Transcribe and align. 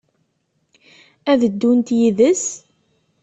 Ad 1.31 1.41
ddunt 1.53 1.89
yid-s? 1.97 2.45